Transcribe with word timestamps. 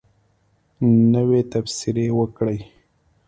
نوی 1.13 1.41
تبصرې 1.51 2.07
وکړئ 2.19 2.59